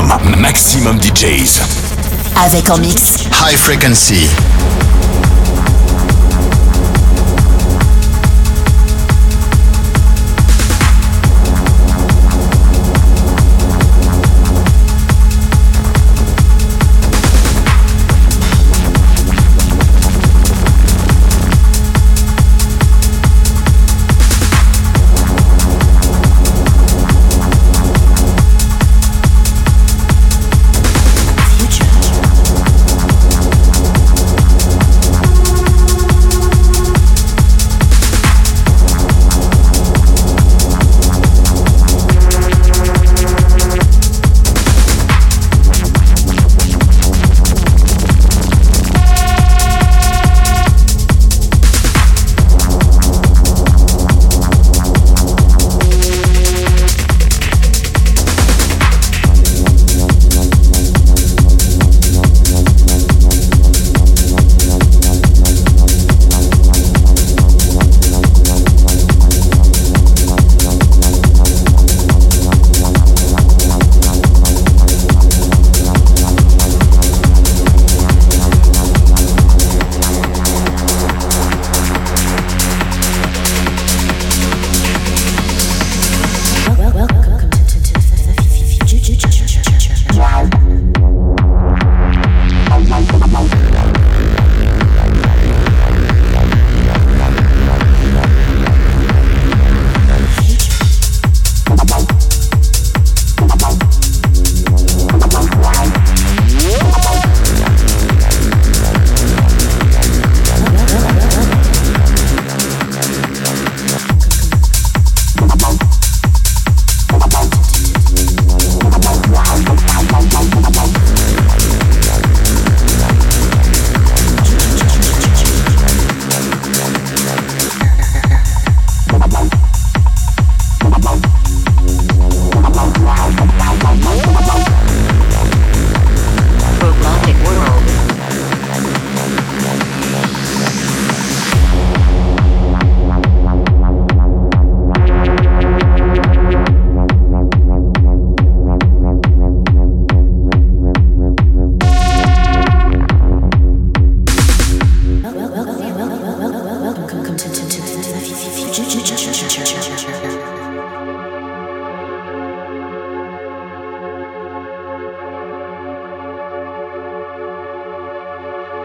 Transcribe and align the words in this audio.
Maximum, 0.00 0.40
maximum 0.40 0.98
DJs. 1.02 1.60
Avec 2.46 2.70
en 2.70 2.78
mix. 2.78 3.26
High 3.44 3.58
Frequency. 3.58 4.26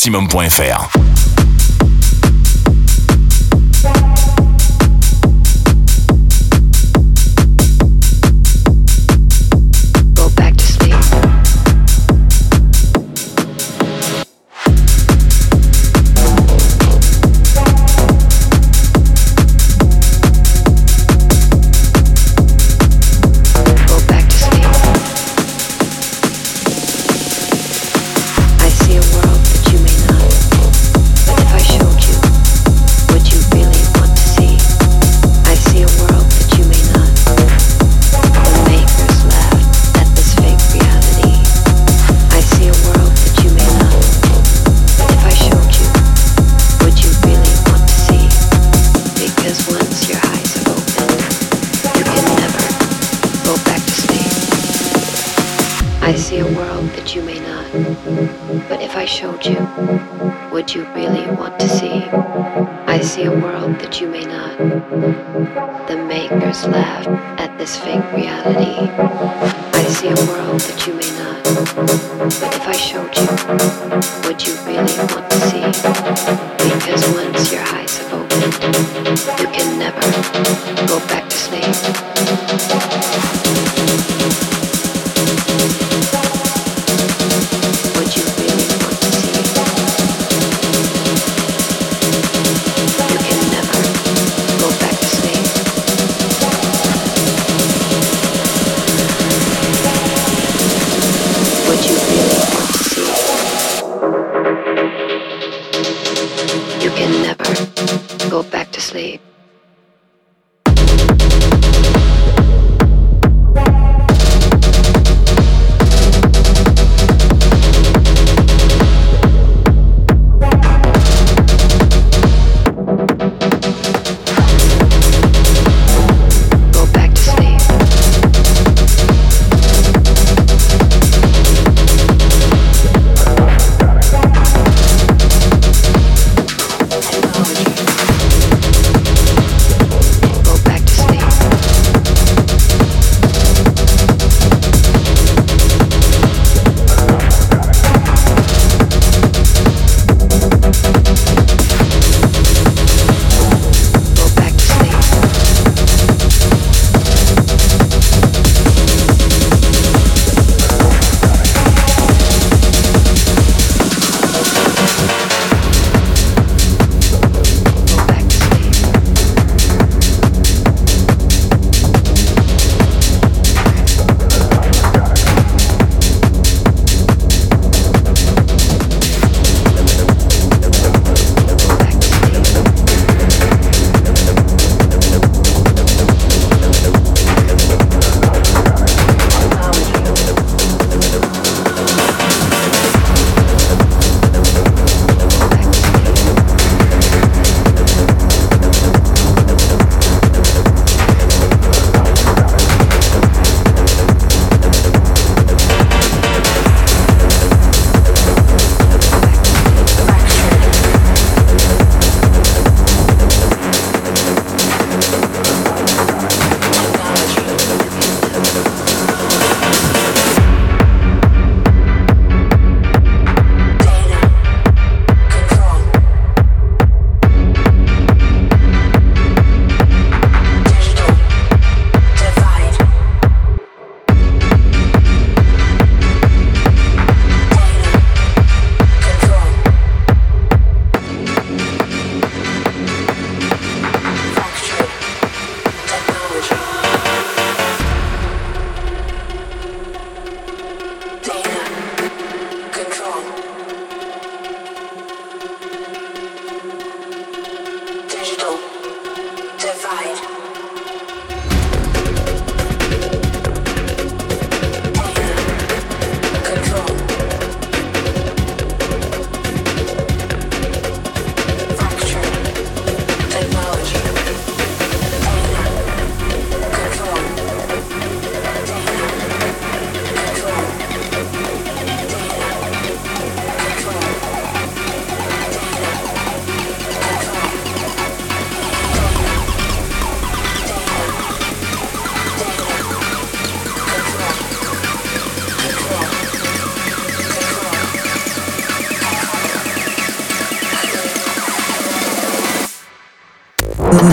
maximum.fr. 0.00 1.19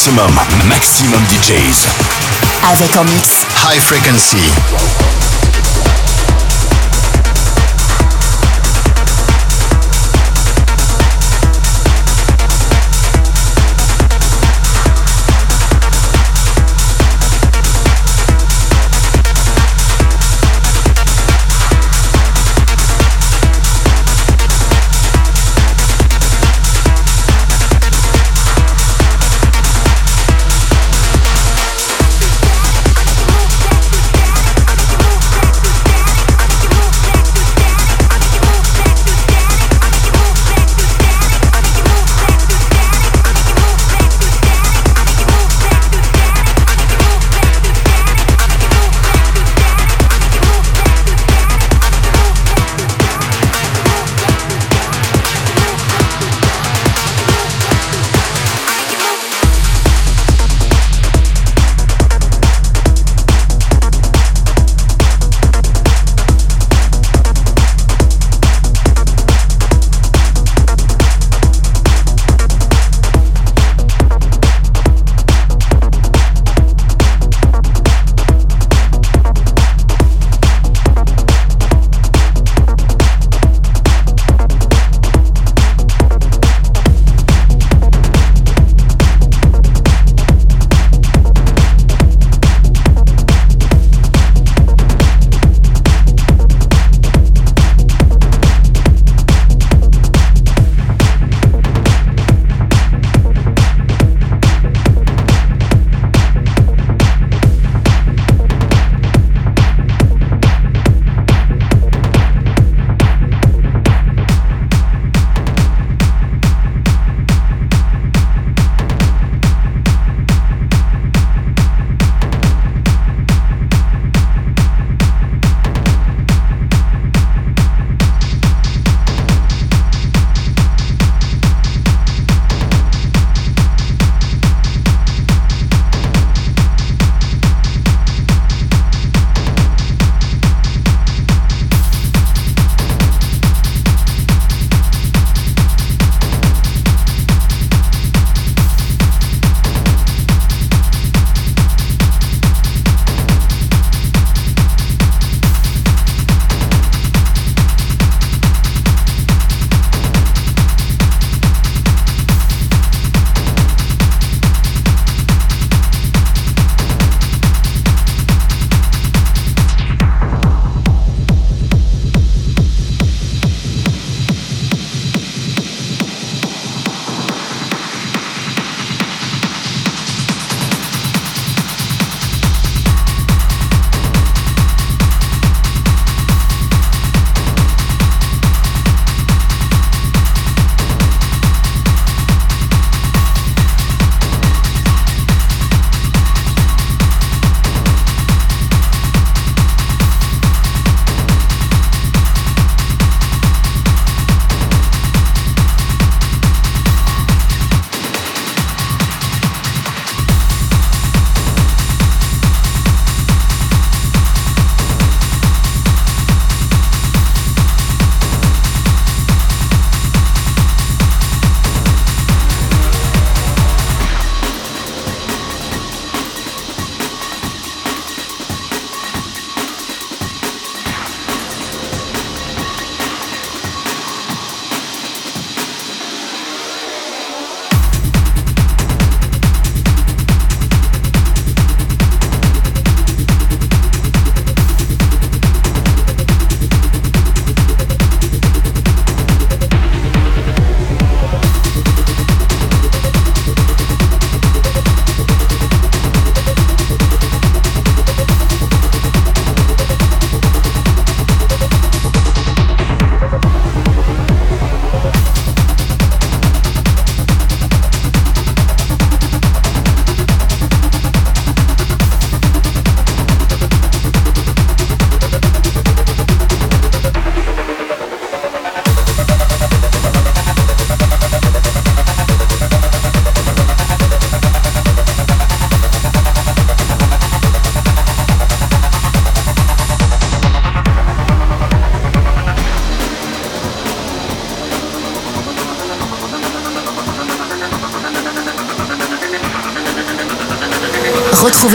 Maximum, 0.00 0.32
maximum 0.66 1.22
DJs. 1.28 1.84
Avec 2.72 2.96
en 2.96 3.04
mix. 3.04 3.44
High 3.68 3.82
Frequency. 3.82 5.19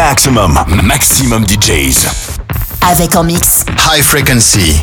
Maximum, 0.00 0.58
maximum 0.82 1.44
DJs. 1.44 2.08
Avec 2.90 3.14
en 3.16 3.22
mix. 3.22 3.66
High 3.92 4.02
Frequency. 4.02 4.82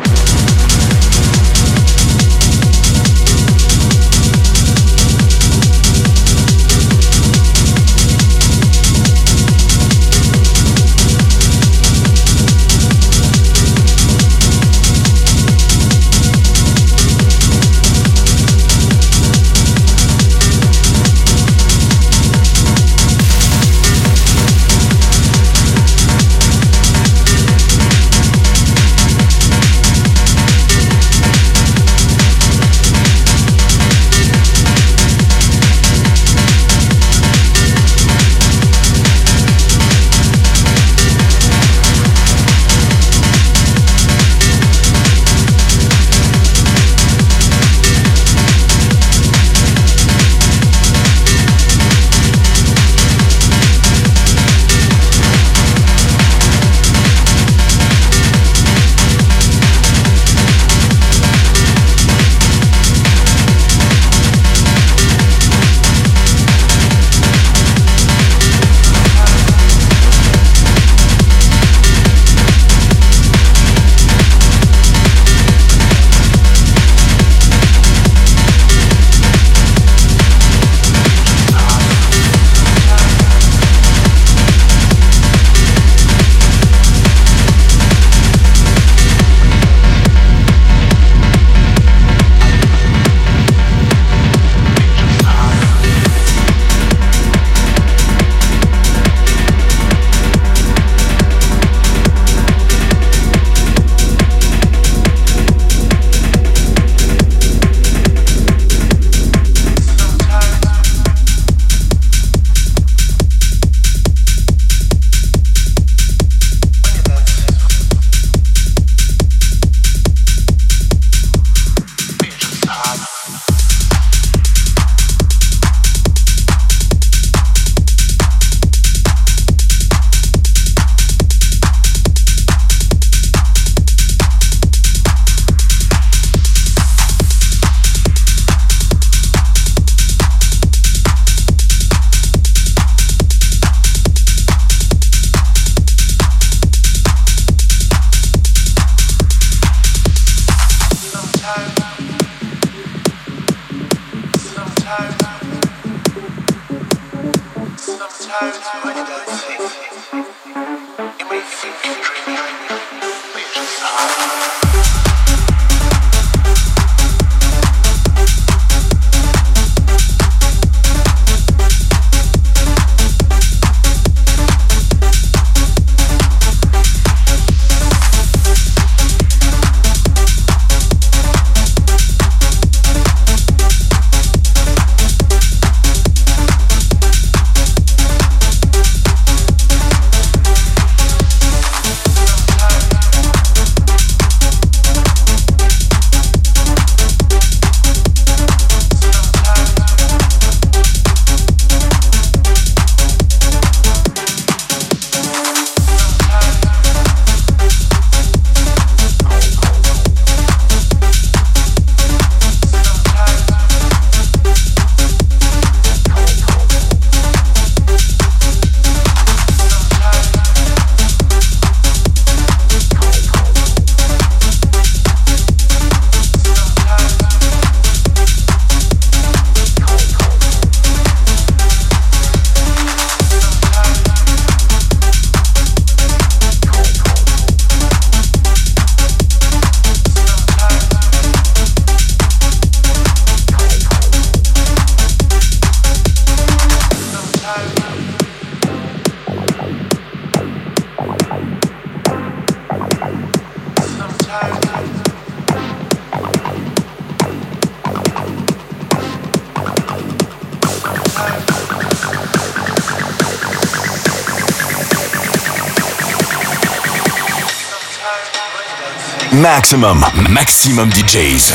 Maximum, 269.61 270.03
maximum 270.31 270.89
DJs. 270.89 271.53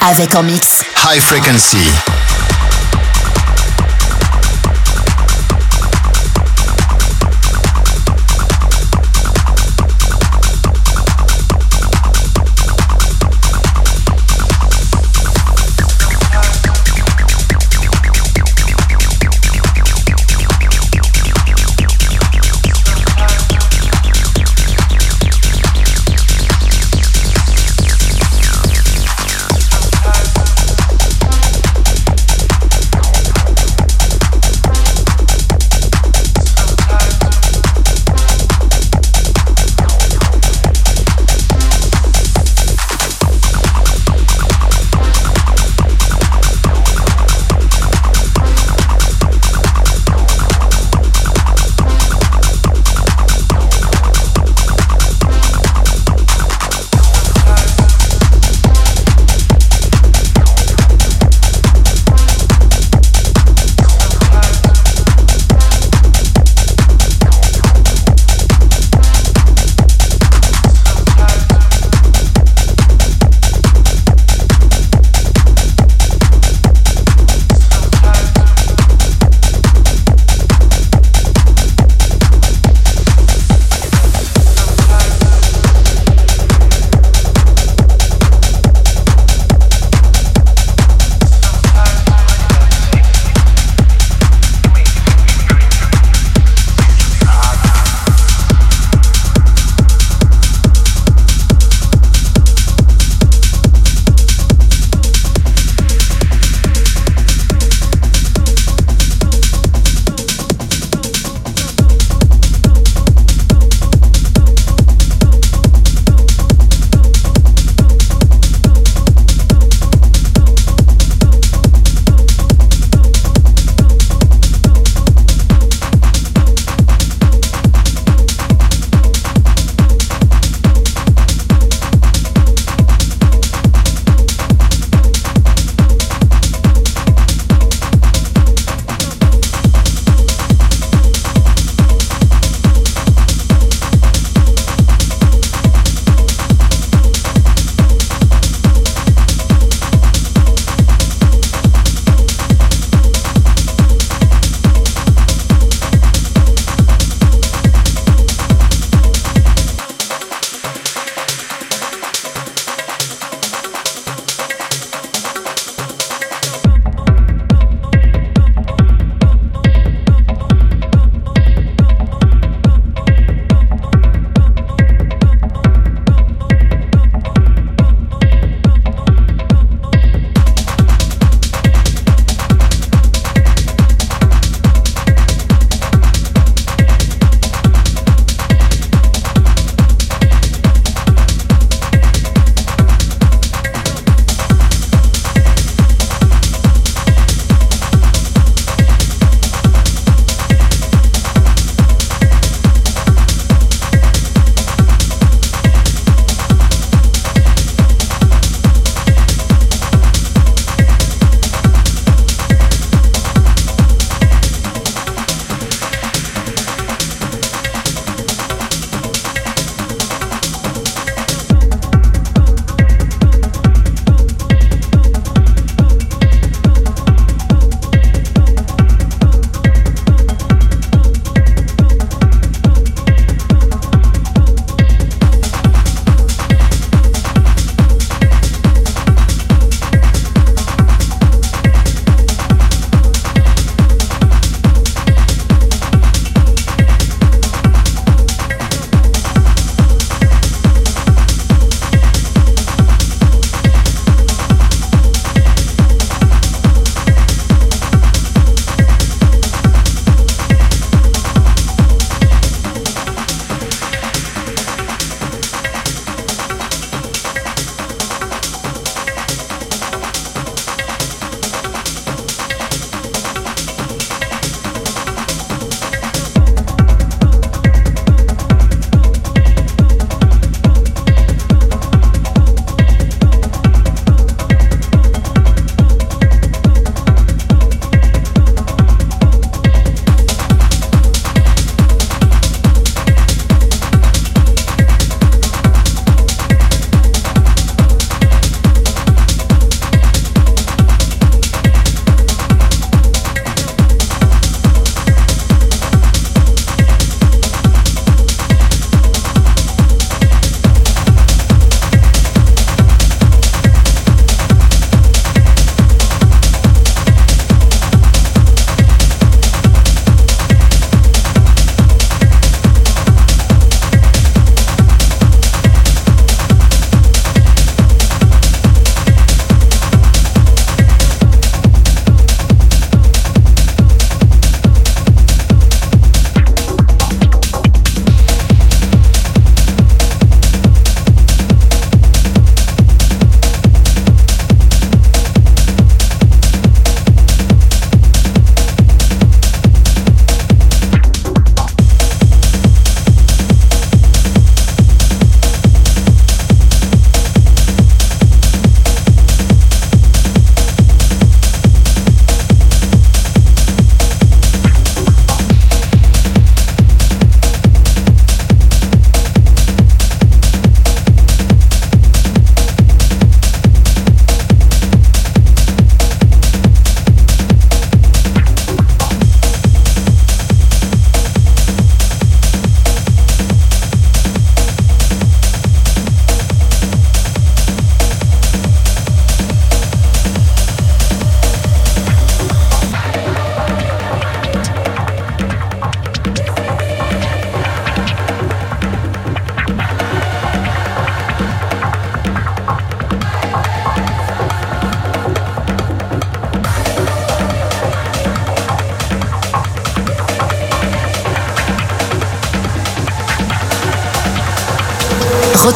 Avec 0.00 0.36
en 0.36 0.44
mix. 0.44 0.84
High 1.04 1.20
Frequency. 1.20 2.23